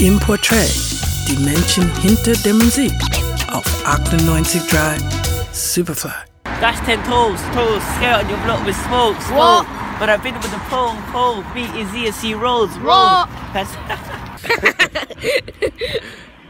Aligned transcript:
im 0.00 0.18
Portrait, 0.20 0.70
die 1.28 1.36
Menschen 1.38 1.90
hinter 2.00 2.32
der 2.44 2.54
Musik 2.54 2.92
auf 3.52 3.64
98.3 3.86 4.98
Superfly. 5.52 6.10
That's 6.60 6.78
10 6.86 7.02
toes, 7.04 7.40
toes, 7.54 7.82
scale 7.96 8.20
on 8.20 8.28
your 8.28 8.38
block 8.44 8.64
with 8.66 8.76
smoke, 8.86 9.20
smoke. 9.22 9.66
What? 9.66 9.98
But 9.98 10.08
I've 10.10 10.22
been 10.22 10.34
with 10.34 10.50
the 10.50 10.60
pole, 10.70 10.94
pole, 11.12 11.42
beat 11.54 11.70
is 11.74 11.88
Z 11.92 12.06
and 12.06 12.14
C 12.14 12.34
rolls, 12.34 12.70
roll. 12.78 13.24
That's 13.52 13.74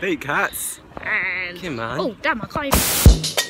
Hey, 0.00 0.16
cats. 0.16 0.80
And 1.00 1.60
Come 1.60 1.80
on. 1.80 2.00
oh 2.00 2.16
damn, 2.22 2.42
I 2.42 2.46
can't 2.46 2.66
even. 2.66 3.45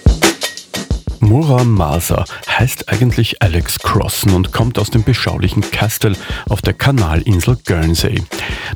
Muramasa 1.27 2.25
heißt 2.49 2.89
eigentlich 2.89 3.43
Alex 3.43 3.81
Crossan 3.81 4.33
und 4.33 4.53
kommt 4.53 4.79
aus 4.79 4.91
dem 4.91 5.03
beschaulichen 5.03 5.61
Castle 5.73 6.15
auf 6.49 6.63
der 6.63 6.73
Kanalinsel 6.73 7.59
Guernsey. 7.67 8.23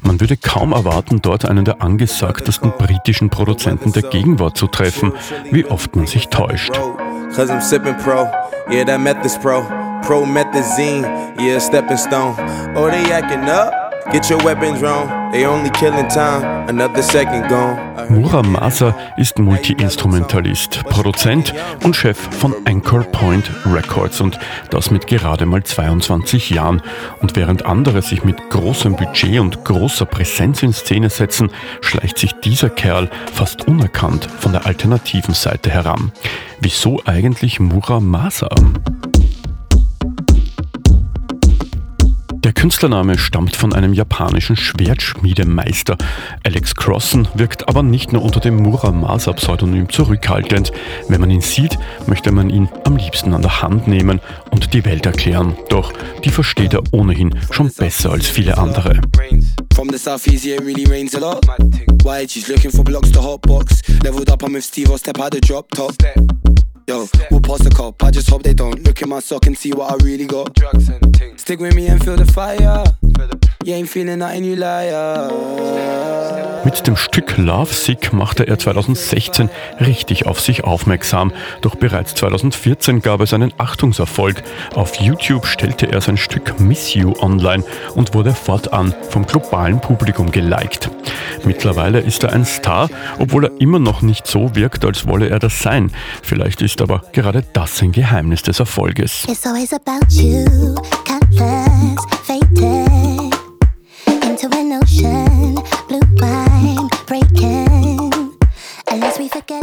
Man 0.03 0.21
würde 0.21 0.37
kaum 0.37 0.73
erwarten, 0.73 1.23
dort 1.23 1.45
einen 1.45 1.65
der 1.65 1.81
angesagtesten 1.81 2.73
britischen 2.77 3.31
Produzenten 3.31 3.93
der 3.93 4.03
Gegenwart 4.03 4.57
zu 4.57 4.67
treffen, 4.67 5.13
wie 5.53 5.65
oft 5.65 5.95
man 5.95 6.09
sich 6.09 6.29
täuscht. 6.29 6.73
Pro 10.03 10.25
methazine, 10.25 11.07
yeah, 11.39 11.61
stepping 11.61 11.99
stone. 11.99 12.35
Oh, 12.75 12.89
they 12.89 13.13
acting 13.13 13.49
up, 13.49 13.80
get 14.13 14.29
your 14.31 14.43
weapons 14.45 14.81
wrong. 14.83 15.33
They 15.33 15.47
only 15.47 15.71
killing 15.71 16.09
time, 16.09 16.69
another 16.69 17.03
second 17.03 17.49
gone. 17.49 17.79
Muramasa 18.09 18.97
ist 19.17 19.39
Multi-Instrumentalist, 19.39 20.83
Produzent 20.89 21.55
und 21.85 21.95
Chef 21.95 22.19
von 22.19 22.55
Anchor 22.65 23.05
Point 23.05 23.49
Records 23.65 24.21
und 24.21 24.39
das 24.71 24.91
mit 24.91 25.07
gerade 25.07 25.47
mal 25.47 25.63
22 25.63 26.51
Jahren. 26.51 26.83
Und 27.21 27.37
während 27.37 27.67
andere 27.67 28.03
sich 28.03 28.25
mit 28.25 28.51
großem 28.51 28.97
Budget 28.97 29.39
und 29.39 29.65
großer 29.65 30.07
Präsenz 30.07 30.63
in 30.65 30.73
Szene 30.73 31.09
setzen, 31.09 31.51
schleicht 31.81 32.19
sich 32.19 32.33
dieser 32.33 32.71
Kerl 32.71 33.09
fast 33.33 33.69
unerkannt 33.69 34.29
von 34.41 34.53
der 34.53 34.67
alternativen 34.67 35.35
Seite 35.35 35.71
heran. 35.71 36.11
Wieso 36.61 37.01
eigentlich 37.05 37.61
Muramasa? 37.61 38.49
Der 38.49 39.00
Künstlername 42.61 43.17
stammt 43.17 43.57
von 43.57 43.73
einem 43.73 43.95
japanischen 43.95 44.55
Schwertschmiedemeister. 44.55 45.97
Alex 46.45 46.75
Crossan 46.75 47.27
wirkt 47.33 47.67
aber 47.71 47.83
nicht 47.83 48.13
nur 48.13 48.21
unter 48.21 48.39
dem 48.39 48.57
Muramasa-Pseudonym 48.57 49.89
zurückhaltend. 49.89 50.71
Wenn 51.09 51.23
man 51.23 51.31
ihn 51.31 51.41
sieht, 51.41 51.79
möchte 52.07 52.33
man 52.33 52.51
ihn 52.51 52.69
am 52.85 52.99
liebsten 52.99 53.33
an 53.33 53.41
der 53.41 53.63
Hand 53.63 53.89
nehmen 53.89 54.21
und 54.51 54.75
die 54.75 54.85
Welt 54.85 55.07
erklären. 55.07 55.57
Doch 55.71 55.95
die 56.23 56.29
versteht 56.29 56.75
er 56.75 56.83
ohnehin 56.93 57.35
schon 57.51 57.73
besser 57.73 58.11
als 58.11 58.29
viele 58.29 58.59
andere. 58.59 59.01
From 59.73 59.89
the 59.89 59.97
southeast, 59.97 60.45
yeah, 60.45 60.57
it 60.57 60.61
really 60.63 60.85
rains 60.85 61.15
a 61.15 61.19
lot. 61.19 61.47
Why 62.05 62.29
she's 62.29 62.49
looking 62.49 62.71
for 62.71 62.85
blocks 62.85 63.11
to 63.13 63.21
hotbox. 63.21 63.81
Leveled 64.05 64.31
up, 64.31 64.43
I'm 64.43 64.53
with 64.53 64.65
Steve, 64.65 64.91
I'll 64.91 64.99
step 64.99 65.19
out 65.19 65.33
the 65.33 65.41
drop 65.41 65.71
top. 65.71 65.95
Yo, 66.87 67.09
we'll 67.31 67.41
pass 67.41 67.63
the 67.63 67.71
cop. 67.71 68.03
I 68.03 68.11
just 68.11 68.29
hope 68.29 68.43
they 68.43 68.53
don't 68.53 68.85
look 68.85 69.01
in 69.01 69.09
my 69.09 69.21
sock 69.21 69.47
and 69.47 69.57
see 69.57 69.73
what 69.73 69.91
I 69.91 70.05
really 70.05 70.27
got. 70.27 70.55
Stick 71.51 71.63
with 71.63 71.75
me 71.75 71.89
and 71.89 72.01
feel 72.05 72.17
the 72.17 72.33
fire. 72.33 72.85
You 73.65 73.75
ain't 73.75 73.89
feeling 73.89 74.19
nothing, 74.19 74.45
you 74.45 74.55
liar. 74.55 75.33
Mit 76.65 76.87
dem 76.87 76.95
Stück 76.95 77.39
Love 77.39 77.75
Sick 77.75 78.13
machte 78.13 78.47
er 78.47 78.57
2016 78.57 79.51
richtig 79.81 80.27
auf 80.27 80.41
sich 80.41 80.63
aufmerksam. 80.63 81.33
Doch 81.61 81.75
bereits 81.75 82.15
2014 82.15 83.03
gab 83.03 83.21
es 83.21 83.35
einen 83.35 83.53
Achtungserfolg. 83.59 84.45
Auf 84.77 85.01
YouTube 85.01 85.45
stellte 85.45 85.91
er 85.91 86.01
sein 86.01 86.17
Stück 86.17 86.61
Miss 86.61 86.95
You 86.95 87.15
online 87.19 87.65
und 87.97 88.15
wurde 88.15 88.33
fortan 88.33 88.95
vom 89.09 89.27
globalen 89.27 89.81
Publikum 89.81 90.31
geliked. 90.31 90.89
Mittlerweile 91.45 91.99
ist 91.99 92.23
er 92.23 92.33
ein 92.33 92.45
Star, 92.45 92.89
obwohl 93.19 93.47
er 93.47 93.61
immer 93.61 93.81
noch 93.81 94.03
nicht 94.03 94.29
so 94.29 94.55
wirkt, 94.55 94.85
als 94.85 95.09
wolle 95.09 95.29
er 95.29 95.41
das 95.41 95.61
sein. 95.61 95.91
Vielleicht 96.23 96.63
ist 96.63 96.81
aber 96.81 97.03
gerade 97.13 97.43
das 97.55 97.83
ein 97.83 97.91
Geheimnis 97.91 98.43
des 98.43 98.61
Erfolges. 98.61 99.25
It's 99.29 99.45
always 99.45 99.73
about 99.73 100.07
you, 100.11 100.77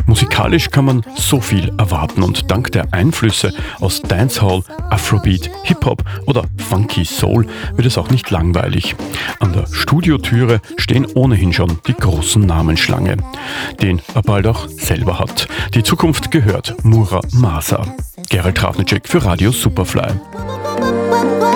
Musikalisch 0.06 0.70
kann 0.70 0.86
man 0.86 1.06
so 1.16 1.42
viel 1.42 1.72
erwarten 1.78 2.24
und 2.24 2.50
dank 2.50 2.72
der 2.72 2.94
Einflüsse 2.94 3.54
aus 3.80 4.02
Dancehall, 4.02 4.64
Afrobeat, 4.90 5.50
Hip-Hop 5.64 6.04
oder 6.26 6.46
Funky 6.58 7.06
Soul 7.06 7.46
wird 7.76 7.86
es 7.86 7.98
auch 7.98 8.10
nicht 8.10 8.30
langweilig. 8.32 8.96
An 9.40 9.54
der 9.54 9.68
Studiotüre 9.72 10.62
stehen 10.78 11.06
ohnehin 11.14 11.54
schon 11.54 11.80
die 11.88 11.94
großen 11.94 12.42
Namenschlange, 12.42 13.18
den 13.82 14.02
er 14.16 14.22
bald 14.22 14.48
auch 14.48 14.68
selber 14.70 15.20
hat. 15.20 15.48
Die 15.74 15.84
Zukunft 15.84 16.32
gehört 16.32 16.76
Mura 16.84 17.22
Masa. 17.34 17.86
Gerald 18.30 18.58
Trafnicek 18.58 19.08
für 19.08 19.24
Radio 19.24 19.52
Superfly. 19.52 20.14
bước 20.80 20.94
bước 21.12 21.12
bước 21.12 21.40
bước 21.40 21.48